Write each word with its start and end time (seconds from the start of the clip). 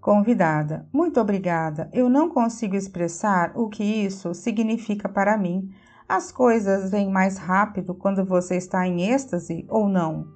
Convidada, 0.00 0.88
muito 0.90 1.20
obrigada. 1.20 1.90
Eu 1.92 2.08
não 2.08 2.30
consigo 2.30 2.74
expressar 2.74 3.52
o 3.54 3.68
que 3.68 3.84
isso 3.84 4.32
significa 4.32 5.08
para 5.08 5.36
mim. 5.36 5.70
As 6.08 6.32
coisas 6.32 6.90
vêm 6.90 7.10
mais 7.10 7.36
rápido 7.36 7.94
quando 7.94 8.24
você 8.24 8.56
está 8.56 8.86
em 8.86 9.12
êxtase 9.12 9.66
ou 9.68 9.88
não? 9.88 10.26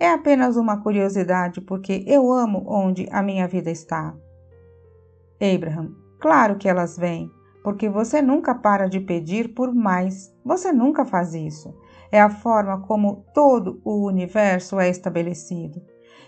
É 0.00 0.10
apenas 0.10 0.56
uma 0.56 0.82
curiosidade 0.82 1.60
porque 1.60 2.04
eu 2.06 2.32
amo 2.32 2.64
onde 2.66 3.06
a 3.12 3.22
minha 3.22 3.46
vida 3.46 3.70
está. 3.70 4.14
Abraham, 5.40 5.94
claro 6.18 6.56
que 6.56 6.68
elas 6.68 6.96
vêm, 6.96 7.30
porque 7.62 7.90
você 7.90 8.22
nunca 8.22 8.54
para 8.54 8.88
de 8.88 9.00
pedir 9.00 9.54
por 9.54 9.74
mais. 9.74 10.34
Você 10.42 10.72
nunca 10.72 11.04
faz 11.04 11.34
isso. 11.34 11.74
É 12.10 12.20
a 12.20 12.30
forma 12.30 12.80
como 12.80 13.26
todo 13.34 13.78
o 13.84 14.06
universo 14.06 14.80
é 14.80 14.88
estabelecido. 14.88 15.82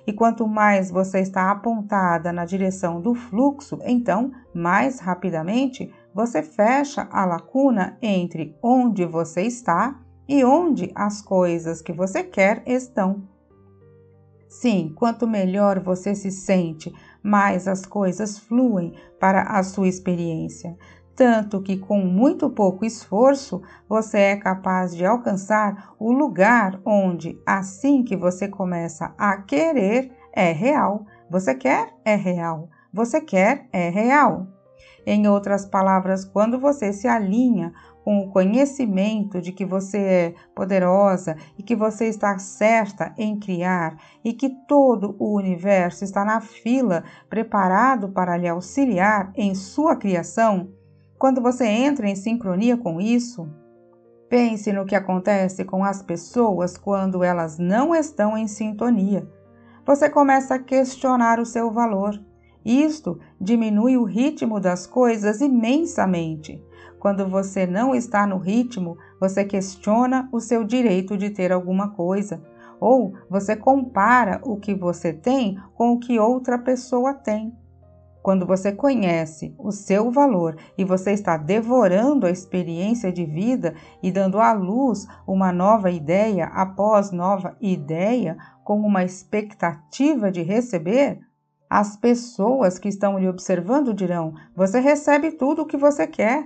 E 0.08 0.12
quanto 0.14 0.48
mais 0.48 0.90
você 0.90 1.20
está 1.20 1.50
apontada 1.50 2.32
na 2.32 2.46
direção 2.46 2.98
do 2.98 3.14
fluxo, 3.14 3.78
então, 3.84 4.32
mais 4.54 5.00
rapidamente 5.00 5.92
você 6.14 6.42
fecha 6.42 7.06
a 7.12 7.26
lacuna 7.26 7.98
entre 8.00 8.56
onde 8.62 9.04
você 9.04 9.42
está 9.42 10.00
e 10.26 10.42
onde 10.42 10.90
as 10.94 11.20
coisas 11.20 11.82
que 11.82 11.92
você 11.92 12.24
quer 12.24 12.62
estão. 12.66 13.22
Sim, 14.48 14.94
quanto 14.96 15.28
melhor 15.28 15.78
você 15.78 16.14
se 16.14 16.30
sente, 16.30 16.90
mais 17.22 17.68
as 17.68 17.84
coisas 17.84 18.38
fluem 18.38 18.94
para 19.20 19.42
a 19.42 19.62
sua 19.62 19.88
experiência. 19.88 20.74
Tanto 21.18 21.60
que, 21.60 21.76
com 21.76 21.98
muito 21.98 22.48
pouco 22.48 22.84
esforço, 22.84 23.60
você 23.88 24.18
é 24.18 24.36
capaz 24.36 24.94
de 24.94 25.04
alcançar 25.04 25.92
o 25.98 26.12
lugar 26.12 26.80
onde, 26.84 27.36
assim 27.44 28.04
que 28.04 28.16
você 28.16 28.46
começa 28.46 29.12
a 29.18 29.36
querer, 29.38 30.12
é 30.32 30.52
real. 30.52 31.04
Você 31.28 31.56
quer? 31.56 31.92
É 32.04 32.14
real. 32.14 32.68
Você 32.92 33.20
quer? 33.20 33.66
É 33.72 33.88
real. 33.88 34.46
Em 35.04 35.26
outras 35.26 35.66
palavras, 35.66 36.24
quando 36.24 36.56
você 36.56 36.92
se 36.92 37.08
alinha 37.08 37.72
com 38.04 38.20
o 38.20 38.30
conhecimento 38.30 39.40
de 39.40 39.50
que 39.50 39.64
você 39.64 39.98
é 39.98 40.34
poderosa 40.54 41.36
e 41.58 41.64
que 41.64 41.74
você 41.74 42.04
está 42.04 42.38
certa 42.38 43.12
em 43.18 43.40
criar 43.40 43.96
e 44.24 44.32
que 44.32 44.50
todo 44.68 45.16
o 45.18 45.36
universo 45.36 46.04
está 46.04 46.24
na 46.24 46.40
fila 46.40 47.02
preparado 47.28 48.08
para 48.10 48.36
lhe 48.36 48.46
auxiliar 48.46 49.32
em 49.34 49.52
sua 49.54 49.96
criação, 49.96 50.77
quando 51.18 51.42
você 51.42 51.66
entra 51.66 52.08
em 52.08 52.14
sincronia 52.14 52.76
com 52.76 53.00
isso, 53.00 53.48
pense 54.28 54.72
no 54.72 54.86
que 54.86 54.94
acontece 54.94 55.64
com 55.64 55.82
as 55.82 56.00
pessoas 56.00 56.76
quando 56.76 57.24
elas 57.24 57.58
não 57.58 57.94
estão 57.94 58.38
em 58.38 58.46
sintonia. 58.46 59.28
Você 59.84 60.08
começa 60.08 60.54
a 60.54 60.58
questionar 60.58 61.40
o 61.40 61.46
seu 61.46 61.72
valor. 61.72 62.22
Isto 62.64 63.18
diminui 63.40 63.96
o 63.96 64.04
ritmo 64.04 64.60
das 64.60 64.86
coisas 64.86 65.40
imensamente. 65.40 66.62
Quando 67.00 67.26
você 67.26 67.66
não 67.66 67.94
está 67.94 68.26
no 68.26 68.38
ritmo, 68.38 68.96
você 69.20 69.44
questiona 69.44 70.28
o 70.32 70.40
seu 70.40 70.62
direito 70.62 71.16
de 71.16 71.30
ter 71.30 71.50
alguma 71.50 71.90
coisa, 71.90 72.42
ou 72.80 73.14
você 73.30 73.56
compara 73.56 74.40
o 74.44 74.56
que 74.56 74.74
você 74.74 75.12
tem 75.12 75.58
com 75.74 75.92
o 75.92 75.98
que 75.98 76.18
outra 76.18 76.58
pessoa 76.58 77.14
tem. 77.14 77.52
Quando 78.28 78.44
você 78.44 78.70
conhece 78.72 79.54
o 79.56 79.72
seu 79.72 80.10
valor 80.10 80.58
e 80.76 80.84
você 80.84 81.12
está 81.12 81.38
devorando 81.38 82.26
a 82.26 82.30
experiência 82.30 83.10
de 83.10 83.24
vida 83.24 83.74
e 84.02 84.12
dando 84.12 84.38
à 84.38 84.52
luz 84.52 85.06
uma 85.26 85.50
nova 85.50 85.90
ideia 85.90 86.44
após 86.48 87.10
nova 87.10 87.56
ideia, 87.58 88.36
com 88.62 88.80
uma 88.80 89.02
expectativa 89.02 90.30
de 90.30 90.42
receber, 90.42 91.20
as 91.70 91.96
pessoas 91.96 92.78
que 92.78 92.90
estão 92.90 93.18
lhe 93.18 93.26
observando 93.26 93.94
dirão: 93.94 94.34
Você 94.54 94.78
recebe 94.78 95.32
tudo 95.32 95.62
o 95.62 95.66
que 95.66 95.78
você 95.78 96.06
quer. 96.06 96.44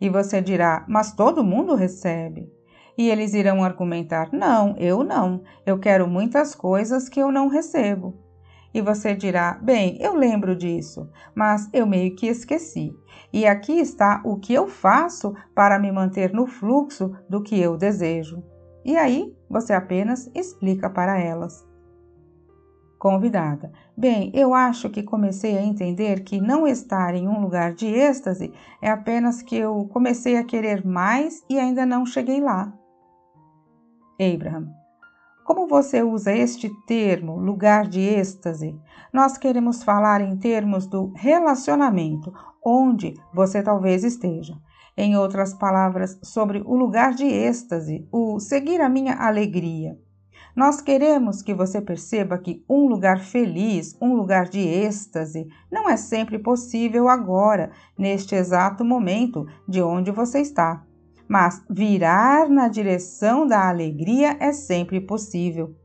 E 0.00 0.08
você 0.08 0.40
dirá: 0.40 0.86
Mas 0.88 1.12
todo 1.12 1.44
mundo 1.44 1.74
recebe. 1.74 2.50
E 2.96 3.10
eles 3.10 3.34
irão 3.34 3.62
argumentar: 3.62 4.30
Não, 4.32 4.74
eu 4.78 5.04
não. 5.04 5.42
Eu 5.66 5.78
quero 5.78 6.08
muitas 6.08 6.54
coisas 6.54 7.10
que 7.10 7.20
eu 7.20 7.30
não 7.30 7.48
recebo. 7.48 8.29
E 8.72 8.80
você 8.80 9.14
dirá: 9.14 9.58
Bem, 9.60 9.96
eu 10.00 10.14
lembro 10.14 10.54
disso, 10.54 11.08
mas 11.34 11.68
eu 11.72 11.86
meio 11.86 12.14
que 12.14 12.26
esqueci. 12.26 12.94
E 13.32 13.46
aqui 13.46 13.78
está 13.78 14.20
o 14.24 14.36
que 14.36 14.52
eu 14.52 14.68
faço 14.68 15.34
para 15.54 15.78
me 15.78 15.90
manter 15.90 16.32
no 16.32 16.46
fluxo 16.46 17.12
do 17.28 17.42
que 17.42 17.58
eu 17.58 17.76
desejo. 17.76 18.42
E 18.84 18.96
aí 18.96 19.34
você 19.48 19.72
apenas 19.72 20.30
explica 20.34 20.88
para 20.88 21.18
elas 21.18 21.68
convidada. 23.00 23.72
Bem, 23.96 24.30
eu 24.34 24.52
acho 24.52 24.90
que 24.90 25.02
comecei 25.02 25.56
a 25.56 25.62
entender 25.62 26.22
que 26.22 26.38
não 26.38 26.66
estar 26.66 27.14
em 27.14 27.26
um 27.26 27.40
lugar 27.40 27.72
de 27.72 27.86
êxtase 27.86 28.52
é 28.80 28.90
apenas 28.90 29.40
que 29.40 29.56
eu 29.56 29.88
comecei 29.90 30.36
a 30.36 30.44
querer 30.44 30.84
mais 30.84 31.42
e 31.48 31.58
ainda 31.58 31.86
não 31.86 32.04
cheguei 32.04 32.40
lá. 32.40 32.72
Abraham, 34.20 34.68
como 35.52 35.66
você 35.66 36.00
usa 36.00 36.32
este 36.32 36.70
termo, 36.86 37.36
lugar 37.36 37.88
de 37.88 37.98
êxtase? 37.98 38.78
Nós 39.12 39.36
queremos 39.36 39.82
falar 39.82 40.20
em 40.20 40.36
termos 40.36 40.86
do 40.86 41.12
relacionamento, 41.16 42.32
onde 42.64 43.14
você 43.34 43.60
talvez 43.60 44.04
esteja. 44.04 44.56
Em 44.96 45.16
outras 45.16 45.52
palavras, 45.52 46.20
sobre 46.22 46.62
o 46.64 46.76
lugar 46.76 47.14
de 47.14 47.24
êxtase, 47.24 48.06
o 48.12 48.38
seguir 48.38 48.80
a 48.80 48.88
minha 48.88 49.16
alegria. 49.16 49.98
Nós 50.54 50.80
queremos 50.80 51.42
que 51.42 51.52
você 51.52 51.80
perceba 51.80 52.38
que 52.38 52.64
um 52.70 52.86
lugar 52.86 53.18
feliz, 53.18 53.96
um 54.00 54.14
lugar 54.14 54.48
de 54.48 54.60
êxtase, 54.60 55.48
não 55.68 55.90
é 55.90 55.96
sempre 55.96 56.38
possível 56.38 57.08
agora, 57.08 57.72
neste 57.98 58.36
exato 58.36 58.84
momento 58.84 59.48
de 59.66 59.82
onde 59.82 60.12
você 60.12 60.38
está. 60.38 60.86
Mas 61.30 61.62
virar 61.70 62.48
na 62.48 62.66
direção 62.66 63.46
da 63.46 63.68
alegria 63.68 64.36
é 64.40 64.52
sempre 64.52 65.00
possível. 65.00 65.76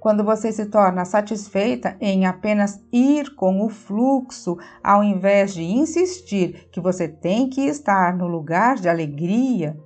Quando 0.00 0.24
você 0.24 0.50
se 0.50 0.64
torna 0.64 1.04
satisfeita 1.04 1.94
em 2.00 2.24
apenas 2.24 2.80
ir 2.90 3.34
com 3.34 3.60
o 3.62 3.68
fluxo, 3.68 4.56
ao 4.82 5.04
invés 5.04 5.52
de 5.52 5.62
insistir 5.62 6.70
que 6.72 6.80
você 6.80 7.06
tem 7.06 7.50
que 7.50 7.66
estar 7.66 8.16
no 8.16 8.26
lugar 8.26 8.76
de 8.76 8.88
alegria, 8.88 9.76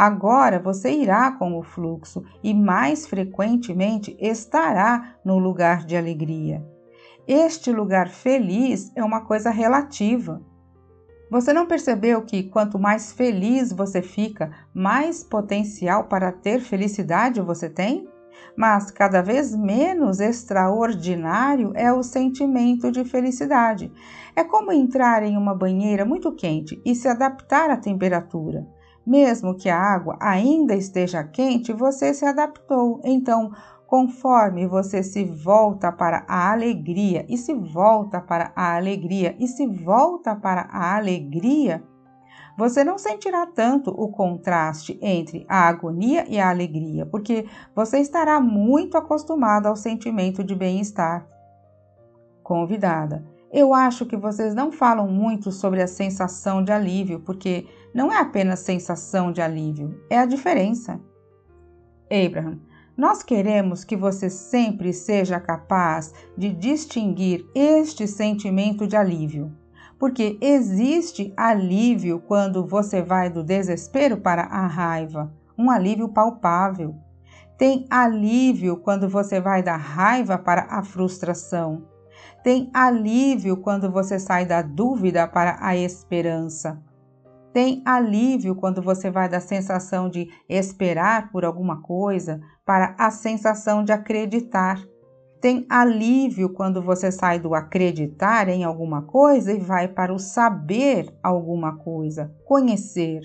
Agora 0.00 0.58
você 0.58 0.90
irá 0.92 1.30
com 1.32 1.58
o 1.58 1.62
fluxo 1.62 2.24
e 2.42 2.54
mais 2.54 3.06
frequentemente 3.06 4.16
estará 4.18 5.16
no 5.22 5.38
lugar 5.38 5.84
de 5.84 5.94
alegria. 5.94 6.66
Este 7.28 7.70
lugar 7.70 8.08
feliz 8.08 8.90
é 8.96 9.04
uma 9.04 9.20
coisa 9.20 9.50
relativa. 9.50 10.40
Você 11.30 11.52
não 11.52 11.64
percebeu 11.64 12.22
que 12.22 12.42
quanto 12.42 12.76
mais 12.76 13.12
feliz 13.12 13.72
você 13.72 14.02
fica, 14.02 14.50
mais 14.74 15.22
potencial 15.22 16.04
para 16.04 16.32
ter 16.32 16.60
felicidade 16.60 17.40
você 17.40 17.70
tem? 17.70 18.08
Mas 18.56 18.90
cada 18.90 19.22
vez 19.22 19.54
menos 19.54 20.18
extraordinário 20.18 21.72
é 21.76 21.92
o 21.92 22.02
sentimento 22.02 22.90
de 22.90 23.04
felicidade. 23.04 23.92
É 24.34 24.42
como 24.42 24.72
entrar 24.72 25.22
em 25.22 25.36
uma 25.36 25.54
banheira 25.54 26.04
muito 26.04 26.32
quente 26.34 26.82
e 26.84 26.96
se 26.96 27.06
adaptar 27.06 27.70
à 27.70 27.76
temperatura. 27.76 28.66
Mesmo 29.06 29.56
que 29.56 29.68
a 29.68 29.78
água 29.78 30.18
ainda 30.20 30.74
esteja 30.74 31.22
quente, 31.22 31.72
você 31.72 32.12
se 32.12 32.24
adaptou. 32.24 33.00
Então, 33.04 33.52
conforme 33.90 34.68
você 34.68 35.02
se 35.02 35.24
volta 35.24 35.90
para 35.90 36.24
a 36.28 36.52
alegria 36.52 37.26
e 37.28 37.36
se 37.36 37.52
volta 37.52 38.20
para 38.20 38.52
a 38.54 38.76
alegria 38.76 39.34
e 39.36 39.48
se 39.48 39.66
volta 39.66 40.36
para 40.36 40.68
a 40.70 40.96
alegria, 40.96 41.82
você 42.56 42.84
não 42.84 42.96
sentirá 42.96 43.46
tanto 43.46 43.90
o 43.90 44.08
contraste 44.12 44.96
entre 45.02 45.44
a 45.48 45.66
agonia 45.66 46.24
e 46.28 46.38
a 46.38 46.50
alegria, 46.50 47.04
porque 47.04 47.48
você 47.74 47.98
estará 47.98 48.38
muito 48.38 48.96
acostumado 48.96 49.66
ao 49.66 49.74
sentimento 49.74 50.44
de 50.44 50.54
bem-estar. 50.54 51.26
Convidada, 52.44 53.26
Eu 53.52 53.74
acho 53.74 54.06
que 54.06 54.16
vocês 54.16 54.54
não 54.54 54.70
falam 54.70 55.08
muito 55.08 55.50
sobre 55.50 55.82
a 55.82 55.88
sensação 55.88 56.62
de 56.62 56.70
alívio, 56.70 57.18
porque 57.18 57.66
não 57.92 58.12
é 58.12 58.20
apenas 58.20 58.60
sensação 58.60 59.32
de 59.32 59.42
alívio, 59.42 60.00
é 60.08 60.16
a 60.16 60.24
diferença. 60.24 61.00
Abraham, 62.08 62.60
nós 62.96 63.22
queremos 63.22 63.84
que 63.84 63.96
você 63.96 64.28
sempre 64.28 64.92
seja 64.92 65.40
capaz 65.40 66.12
de 66.36 66.52
distinguir 66.52 67.46
este 67.54 68.06
sentimento 68.06 68.86
de 68.86 68.96
alívio, 68.96 69.52
porque 69.98 70.38
existe 70.40 71.32
alívio 71.36 72.20
quando 72.20 72.66
você 72.66 73.02
vai 73.02 73.30
do 73.30 73.42
desespero 73.42 74.16
para 74.16 74.42
a 74.42 74.66
raiva, 74.66 75.32
um 75.56 75.70
alívio 75.70 76.08
palpável. 76.08 76.94
Tem 77.58 77.84
alívio 77.90 78.78
quando 78.78 79.08
você 79.08 79.40
vai 79.40 79.62
da 79.62 79.76
raiva 79.76 80.38
para 80.38 80.62
a 80.70 80.82
frustração. 80.82 81.86
Tem 82.42 82.70
alívio 82.72 83.58
quando 83.58 83.90
você 83.90 84.18
sai 84.18 84.46
da 84.46 84.62
dúvida 84.62 85.28
para 85.28 85.58
a 85.60 85.76
esperança. 85.76 86.82
Tem 87.52 87.82
alívio 87.84 88.54
quando 88.54 88.80
você 88.80 89.10
vai 89.10 89.28
da 89.28 89.40
sensação 89.40 90.08
de 90.08 90.28
esperar 90.48 91.32
por 91.32 91.44
alguma 91.44 91.82
coisa 91.82 92.40
para 92.64 92.94
a 92.96 93.10
sensação 93.10 93.82
de 93.82 93.90
acreditar. 93.90 94.80
Tem 95.40 95.66
alívio 95.68 96.52
quando 96.52 96.80
você 96.80 97.10
sai 97.10 97.40
do 97.40 97.54
acreditar 97.54 98.48
em 98.48 98.62
alguma 98.62 99.02
coisa 99.02 99.52
e 99.52 99.58
vai 99.58 99.88
para 99.88 100.14
o 100.14 100.18
saber 100.18 101.12
alguma 101.22 101.76
coisa, 101.76 102.32
conhecer. 102.44 103.22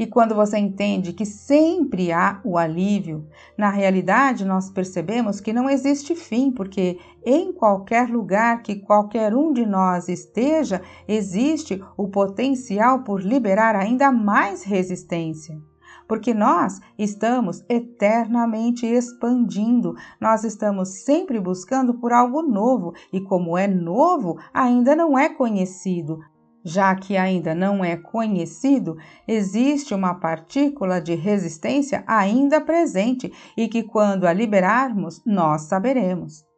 E 0.00 0.06
quando 0.06 0.34
você 0.34 0.56
entende 0.56 1.12
que 1.12 1.26
sempre 1.26 2.10
há 2.10 2.40
o 2.42 2.56
alívio, 2.56 3.28
na 3.54 3.68
realidade 3.68 4.46
nós 4.46 4.70
percebemos 4.70 5.40
que 5.42 5.52
não 5.52 5.68
existe 5.68 6.14
fim, 6.14 6.50
porque 6.50 6.98
em 7.22 7.52
qualquer 7.52 8.08
lugar 8.08 8.62
que 8.62 8.76
qualquer 8.76 9.34
um 9.34 9.52
de 9.52 9.66
nós 9.66 10.08
esteja, 10.08 10.80
existe 11.06 11.84
o 11.98 12.08
potencial 12.08 13.04
por 13.04 13.20
liberar 13.20 13.76
ainda 13.76 14.10
mais 14.10 14.62
resistência. 14.62 15.60
Porque 16.08 16.32
nós 16.32 16.80
estamos 16.98 17.62
eternamente 17.68 18.86
expandindo, 18.86 19.94
nós 20.18 20.44
estamos 20.44 21.04
sempre 21.04 21.38
buscando 21.38 21.92
por 21.92 22.10
algo 22.10 22.40
novo 22.40 22.94
e, 23.12 23.20
como 23.20 23.56
é 23.56 23.68
novo, 23.68 24.38
ainda 24.54 24.96
não 24.96 25.18
é 25.18 25.28
conhecido 25.28 26.20
já 26.64 26.94
que 26.94 27.16
ainda 27.16 27.54
não 27.54 27.84
é 27.84 27.96
conhecido, 27.96 28.96
existe 29.26 29.94
uma 29.94 30.14
partícula 30.14 31.00
de 31.00 31.14
resistência 31.14 32.04
ainda 32.06 32.60
presente 32.60 33.32
e 33.56 33.68
que, 33.68 33.82
quando 33.82 34.26
a 34.26 34.32
liberarmos, 34.32 35.22
nós 35.24 35.62
saberemos. 35.62 36.49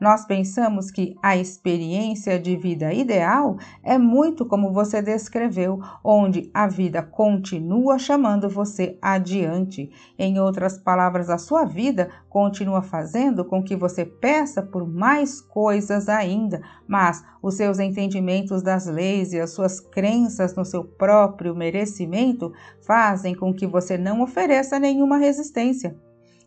Nós 0.00 0.26
pensamos 0.26 0.90
que 0.90 1.16
a 1.22 1.36
experiência 1.36 2.38
de 2.38 2.54
vida 2.56 2.92
ideal 2.92 3.56
é 3.82 3.96
muito 3.96 4.44
como 4.44 4.72
você 4.72 5.00
descreveu, 5.00 5.80
onde 6.04 6.50
a 6.52 6.66
vida 6.66 7.02
continua 7.02 7.98
chamando 7.98 8.48
você 8.48 8.98
adiante. 9.00 9.90
Em 10.18 10.38
outras 10.38 10.78
palavras, 10.78 11.30
a 11.30 11.38
sua 11.38 11.64
vida 11.64 12.10
continua 12.28 12.82
fazendo 12.82 13.44
com 13.44 13.62
que 13.62 13.74
você 13.74 14.04
peça 14.04 14.62
por 14.62 14.86
mais 14.86 15.40
coisas 15.40 16.08
ainda, 16.08 16.60
mas 16.86 17.24
os 17.42 17.54
seus 17.54 17.78
entendimentos 17.78 18.62
das 18.62 18.86
leis 18.86 19.32
e 19.32 19.40
as 19.40 19.50
suas 19.50 19.80
crenças 19.80 20.54
no 20.54 20.64
seu 20.64 20.84
próprio 20.84 21.54
merecimento 21.54 22.52
fazem 22.86 23.34
com 23.34 23.54
que 23.54 23.66
você 23.66 23.96
não 23.96 24.20
ofereça 24.20 24.78
nenhuma 24.78 25.16
resistência. 25.16 25.96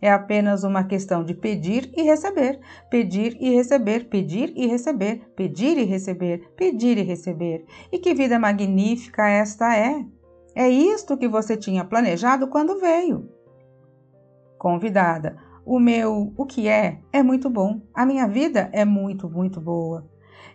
É 0.01 0.11
apenas 0.11 0.63
uma 0.63 0.83
questão 0.85 1.23
de 1.23 1.33
pedir 1.33 1.91
e 1.95 2.03
receber, 2.03 2.59
pedir 2.89 3.35
e 3.39 3.53
receber, 3.53 4.09
pedir 4.09 4.53
e 4.55 4.65
receber, 4.65 5.31
pedir 5.35 5.77
e 5.77 5.83
receber, 5.83 6.51
pedir 6.55 6.97
e 6.97 7.01
receber. 7.01 7.65
E 7.91 7.99
que 7.99 8.13
vida 8.13 8.39
magnífica 8.39 9.27
esta 9.27 9.75
é! 9.75 10.05
É 10.55 10.67
isto 10.69 11.17
que 11.17 11.27
você 11.27 11.55
tinha 11.55 11.85
planejado 11.85 12.47
quando 12.47 12.79
veio. 12.79 13.29
Convidada, 14.57 15.37
o 15.65 15.79
meu 15.79 16.33
o 16.35 16.45
que 16.45 16.67
é 16.67 16.99
é 17.13 17.21
muito 17.21 17.49
bom. 17.49 17.81
A 17.93 18.05
minha 18.05 18.27
vida 18.27 18.69
é 18.73 18.83
muito, 18.83 19.29
muito 19.29 19.61
boa. 19.61 20.07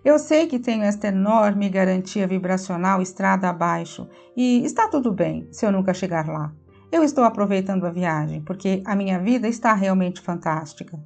Eu 0.04 0.18
sei 0.18 0.46
que 0.46 0.58
tenho 0.58 0.82
esta 0.82 1.08
enorme 1.08 1.68
garantia 1.70 2.26
vibracional 2.26 3.00
estrada 3.00 3.48
abaixo 3.48 4.06
e 4.36 4.62
está 4.64 4.88
tudo 4.88 5.12
bem 5.12 5.48
se 5.50 5.64
eu 5.64 5.72
nunca 5.72 5.94
chegar 5.94 6.28
lá. 6.28 6.52
Eu 6.90 7.02
estou 7.02 7.24
aproveitando 7.24 7.84
a 7.86 7.90
viagem 7.90 8.42
porque 8.42 8.82
a 8.84 8.94
minha 8.94 9.18
vida 9.18 9.48
está 9.48 9.74
realmente 9.74 10.20
fantástica. 10.20 10.98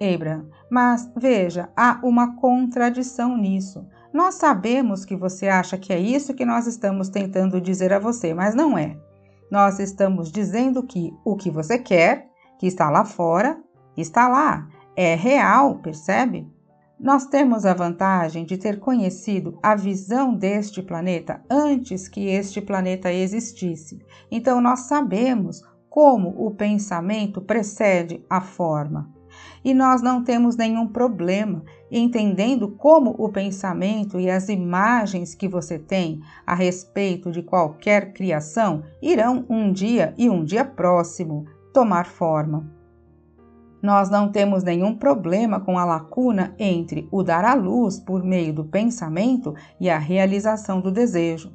Abraham, 0.00 0.48
mas 0.70 1.10
veja, 1.16 1.70
há 1.76 1.98
uma 2.02 2.36
contradição 2.36 3.36
nisso. 3.36 3.86
Nós 4.12 4.34
sabemos 4.34 5.04
que 5.04 5.16
você 5.16 5.48
acha 5.48 5.78
que 5.78 5.92
é 5.92 5.98
isso 5.98 6.34
que 6.34 6.44
nós 6.44 6.66
estamos 6.66 7.08
tentando 7.08 7.60
dizer 7.60 7.92
a 7.92 7.98
você, 7.98 8.34
mas 8.34 8.54
não 8.54 8.76
é. 8.76 8.96
Nós 9.50 9.78
estamos 9.78 10.30
dizendo 10.30 10.82
que 10.82 11.12
o 11.24 11.36
que 11.36 11.50
você 11.50 11.78
quer, 11.78 12.28
que 12.58 12.66
está 12.66 12.90
lá 12.90 13.04
fora, 13.04 13.58
está 13.96 14.28
lá, 14.28 14.68
é 14.96 15.14
real, 15.14 15.76
percebe? 15.76 16.46
Nós 16.98 17.26
temos 17.26 17.66
a 17.66 17.74
vantagem 17.74 18.46
de 18.46 18.56
ter 18.56 18.80
conhecido 18.80 19.58
a 19.62 19.76
visão 19.76 20.34
deste 20.34 20.82
planeta 20.82 21.42
antes 21.48 22.08
que 22.08 22.26
este 22.26 22.58
planeta 22.62 23.12
existisse. 23.12 24.00
Então, 24.30 24.62
nós 24.62 24.80
sabemos 24.80 25.62
como 25.90 26.30
o 26.38 26.50
pensamento 26.52 27.42
precede 27.42 28.24
a 28.30 28.40
forma. 28.40 29.14
E 29.62 29.74
nós 29.74 30.00
não 30.00 30.24
temos 30.24 30.56
nenhum 30.56 30.86
problema 30.86 31.62
entendendo 31.90 32.70
como 32.78 33.14
o 33.18 33.28
pensamento 33.28 34.18
e 34.18 34.30
as 34.30 34.48
imagens 34.48 35.34
que 35.34 35.48
você 35.48 35.78
tem 35.78 36.20
a 36.46 36.54
respeito 36.54 37.30
de 37.30 37.42
qualquer 37.42 38.14
criação 38.14 38.82
irão 39.02 39.44
um 39.50 39.70
dia 39.70 40.14
e 40.16 40.30
um 40.30 40.42
dia 40.42 40.64
próximo 40.64 41.44
tomar 41.74 42.06
forma. 42.06 42.75
Nós 43.86 44.10
não 44.10 44.32
temos 44.32 44.64
nenhum 44.64 44.96
problema 44.96 45.60
com 45.60 45.78
a 45.78 45.84
lacuna 45.84 46.52
entre 46.58 47.08
o 47.12 47.22
dar 47.22 47.44
à 47.44 47.54
luz 47.54 48.00
por 48.00 48.24
meio 48.24 48.52
do 48.52 48.64
pensamento 48.64 49.54
e 49.78 49.88
a 49.88 49.96
realização 49.96 50.80
do 50.80 50.90
desejo. 50.90 51.52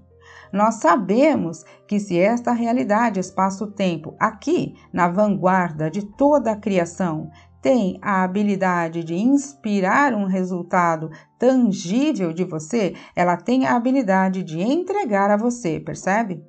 Nós 0.50 0.76
sabemos 0.76 1.66
que 1.86 2.00
se 2.00 2.18
esta 2.18 2.54
realidade 2.54 3.20
espaço-tempo, 3.20 4.16
aqui 4.18 4.76
na 4.94 5.10
vanguarda 5.10 5.92
de 5.92 6.06
toda 6.06 6.54
a 6.54 6.56
criação, 6.56 7.30
tem 7.62 8.00
a 8.02 8.24
habilidade 8.24 9.04
de 9.04 9.16
inspirar 9.16 10.14
um 10.14 10.24
resultado 10.24 11.12
tangível 11.38 12.32
de 12.32 12.46
você, 12.46 12.96
ela 13.14 13.36
tem 13.36 13.66
a 13.66 13.76
habilidade 13.76 14.42
de 14.42 14.62
entregar 14.62 15.30
a 15.30 15.36
você, 15.36 15.82
percebe? 15.82 16.42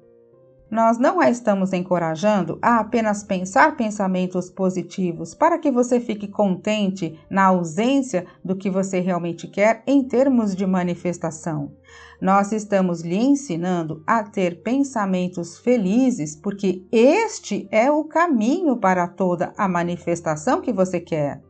Nós 0.73 0.97
não 0.97 1.21
a 1.21 1.29
estamos 1.29 1.75
encorajando 1.75 2.59
a 2.63 2.79
apenas 2.81 3.23
pensar 3.23 3.77
pensamentos 3.77 4.49
positivos 4.49 5.35
para 5.35 5.59
que 5.59 5.71
você 5.71 6.01
fique 6.01 6.27
contente 6.27 7.21
na 7.29 7.45
ausência 7.45 8.25
do 8.43 8.57
que 8.57 8.71
você 8.71 8.99
realmente 8.99 9.47
quer 9.47 9.83
em 9.87 10.03
termos 10.03 10.57
de 10.57 10.65
manifestação. 10.67 11.73
Nós 12.19 12.53
estamos 12.53 13.03
lhe 13.03 13.19
ensinando 13.19 14.03
a 14.07 14.23
ter 14.23 14.63
pensamentos 14.63 15.59
felizes, 15.59 16.35
porque 16.35 16.87
este 16.91 17.69
é 17.71 17.91
o 17.91 18.05
caminho 18.05 18.79
para 18.79 19.07
toda 19.07 19.53
a 19.59 19.69
manifestação 19.69 20.63
que 20.63 20.73
você 20.73 20.99
quer. 20.99 21.43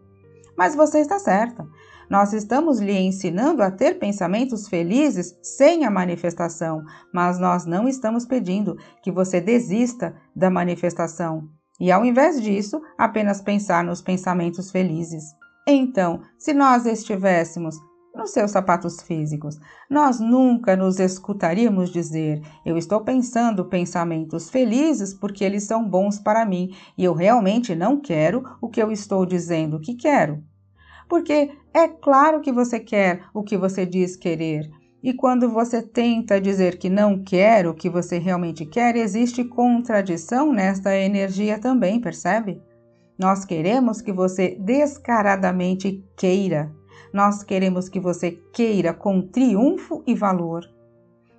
Mas 0.56 0.74
você 0.74 0.98
está 0.98 1.20
certa. 1.20 1.64
Nós 2.12 2.34
estamos 2.34 2.78
lhe 2.78 2.92
ensinando 2.92 3.62
a 3.62 3.70
ter 3.70 3.98
pensamentos 3.98 4.68
felizes 4.68 5.34
sem 5.42 5.86
a 5.86 5.90
manifestação, 5.90 6.84
mas 7.10 7.38
nós 7.38 7.64
não 7.64 7.88
estamos 7.88 8.26
pedindo 8.26 8.76
que 9.02 9.10
você 9.10 9.40
desista 9.40 10.14
da 10.36 10.50
manifestação 10.50 11.48
e, 11.80 11.90
ao 11.90 12.04
invés 12.04 12.38
disso, 12.38 12.82
apenas 12.98 13.40
pensar 13.40 13.82
nos 13.82 14.02
pensamentos 14.02 14.70
felizes. 14.70 15.24
Então, 15.66 16.20
se 16.38 16.52
nós 16.52 16.84
estivéssemos 16.84 17.76
nos 18.14 18.30
seus 18.30 18.50
sapatos 18.50 19.00
físicos, 19.00 19.58
nós 19.88 20.20
nunca 20.20 20.76
nos 20.76 21.00
escutaríamos 21.00 21.88
dizer: 21.88 22.42
Eu 22.62 22.76
estou 22.76 23.00
pensando 23.00 23.70
pensamentos 23.70 24.50
felizes 24.50 25.14
porque 25.14 25.42
eles 25.42 25.62
são 25.62 25.88
bons 25.88 26.18
para 26.18 26.44
mim 26.44 26.76
e 26.98 27.04
eu 27.04 27.14
realmente 27.14 27.74
não 27.74 27.98
quero 27.98 28.44
o 28.60 28.68
que 28.68 28.82
eu 28.82 28.92
estou 28.92 29.24
dizendo 29.24 29.80
que 29.80 29.94
quero 29.94 30.44
porque 31.12 31.50
é 31.74 31.88
claro 31.88 32.40
que 32.40 32.50
você 32.50 32.80
quer 32.80 33.24
o 33.34 33.42
que 33.42 33.54
você 33.54 33.84
diz 33.84 34.16
querer. 34.16 34.70
E 35.02 35.12
quando 35.12 35.50
você 35.50 35.82
tenta 35.82 36.40
dizer 36.40 36.78
que 36.78 36.88
não 36.88 37.22
quer 37.22 37.66
o 37.66 37.74
que 37.74 37.90
você 37.90 38.16
realmente 38.16 38.64
quer, 38.64 38.96
existe 38.96 39.44
contradição 39.44 40.54
nesta 40.54 40.96
energia 40.96 41.58
também, 41.58 42.00
percebe? 42.00 42.62
Nós 43.18 43.44
queremos 43.44 44.00
que 44.00 44.10
você 44.10 44.56
descaradamente 44.58 46.02
queira. 46.16 46.72
Nós 47.12 47.42
queremos 47.42 47.90
que 47.90 48.00
você 48.00 48.30
queira 48.54 48.94
com 48.94 49.20
triunfo 49.20 50.02
e 50.06 50.14
valor. 50.14 50.64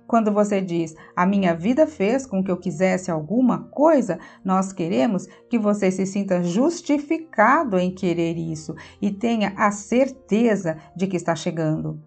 Quando 0.06 0.30
você 0.30 0.60
diz 0.60 0.94
a 1.16 1.24
minha 1.24 1.54
vida 1.54 1.86
fez 1.86 2.26
com 2.26 2.42
que 2.44 2.50
eu 2.50 2.56
quisesse 2.56 3.10
alguma 3.10 3.64
coisa, 3.70 4.18
nós 4.44 4.72
queremos 4.72 5.26
que 5.48 5.58
você 5.58 5.90
se 5.90 6.04
sinta 6.04 6.42
justificado 6.42 7.78
em 7.78 7.94
querer 7.94 8.36
isso 8.36 8.74
e 9.00 9.10
tenha 9.10 9.54
a 9.56 9.70
certeza 9.70 10.76
de 10.94 11.06
que 11.06 11.16
está 11.16 11.34
chegando. 11.34 12.00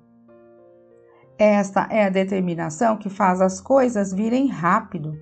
Esta 1.39 1.87
é 1.91 2.05
a 2.05 2.09
determinação 2.09 2.97
que 2.97 3.09
faz 3.09 3.41
as 3.41 3.61
coisas 3.61 4.11
virem 4.11 4.47
rápido. 4.47 5.17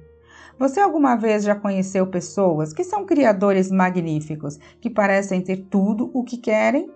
Você 0.57 0.79
alguma 0.79 1.15
vez 1.15 1.43
já 1.43 1.55
conheceu 1.55 2.07
pessoas 2.07 2.71
que 2.71 2.83
são 2.83 3.05
criadores 3.05 3.69
magníficos, 3.69 4.57
que 4.79 4.89
parecem 4.89 5.41
ter 5.41 5.67
tudo 5.69 6.09
o 6.13 6.23
que 6.23 6.37
querem? 6.37 6.89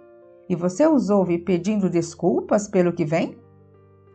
E 0.48 0.56
você 0.56 0.88
os 0.88 1.10
ouve 1.10 1.38
pedindo 1.38 1.90
desculpas 1.90 2.68
pelo 2.70 2.94
que 2.94 3.04
vem? 3.04 3.38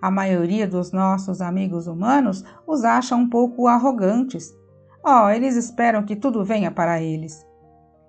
A 0.04 0.11
maioria 0.11 0.68
dos 0.68 0.92
nossos 0.92 1.40
amigos 1.40 1.87
humanos 1.87 2.44
os 2.66 2.84
acha 2.84 3.16
um 3.16 3.26
pouco 3.26 3.66
arrogantes. 3.66 4.54
Oh, 5.02 5.30
eles 5.30 5.56
esperam 5.56 6.02
que 6.02 6.14
tudo 6.14 6.44
venha 6.44 6.70
para 6.70 7.00
eles. 7.00 7.42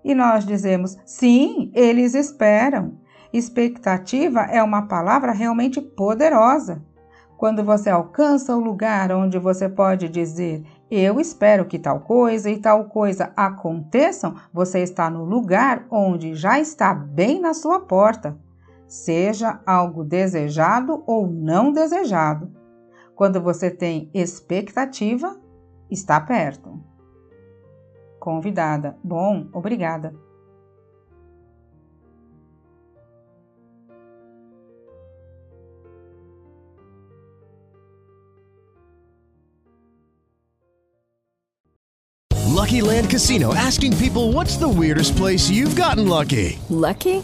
E 0.04 0.14
nós 0.14 0.46
dizemos: 0.46 0.98
sim, 1.06 1.72
eles 1.74 2.14
esperam. 2.14 3.00
Expectativa 3.32 4.42
é 4.42 4.62
uma 4.62 4.90
palavra 4.90 5.32
realmente 5.32 5.80
poderosa. 5.80 6.84
Quando 7.38 7.64
você 7.64 7.90
alcança 7.90 8.54
o 8.54 8.60
lugar 8.60 9.14
onde 9.14 9.40
você 9.40 9.70
pode 9.70 10.10
dizer 10.10 10.66
eu 10.92 11.18
espero 11.18 11.66
que 11.66 11.80
tal 11.80 12.02
coisa 12.02 12.50
e 12.50 12.58
tal 12.58 12.86
coisa 12.86 13.32
aconteçam, 13.38 14.36
você 14.54 14.80
está 14.80 15.10
no 15.10 15.24
lugar 15.24 15.86
onde 15.90 16.36
já 16.36 16.60
está 16.60 16.94
bem 16.94 17.40
na 17.40 17.54
sua 17.54 17.80
porta, 17.80 18.38
seja 18.88 19.62
algo 19.66 20.04
desejado 20.04 21.04
ou 21.06 21.28
não 21.28 21.72
desejado. 21.72 22.52
Quando 23.16 23.42
você 23.42 23.72
tem 23.72 24.10
expectativa, 24.14 25.40
está 25.90 26.20
perto. 26.20 26.80
Convidada. 28.20 28.98
Bom, 29.04 29.48
obrigada. 29.54 30.14
Lucky 42.66 42.82
Land 42.82 43.12
Casino 43.12 43.54
asking 43.54 43.96
people 43.98 44.32
what's 44.34 44.58
the 44.58 44.68
weirdest 44.68 45.16
place 45.16 45.52
you've 45.52 45.76
gotten 45.76 46.08
lucky? 46.08 46.58
Lucky? 46.70 47.24